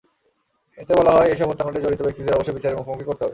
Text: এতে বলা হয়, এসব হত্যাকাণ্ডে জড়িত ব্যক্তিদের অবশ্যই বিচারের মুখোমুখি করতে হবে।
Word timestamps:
এতে 0.77 0.93
বলা 0.95 1.11
হয়, 1.11 1.29
এসব 1.29 1.47
হত্যাকাণ্ডে 1.49 1.81
জড়িত 1.81 2.01
ব্যক্তিদের 2.01 2.35
অবশ্যই 2.35 2.55
বিচারের 2.55 2.77
মুখোমুখি 2.77 3.05
করতে 3.05 3.23
হবে। 3.23 3.29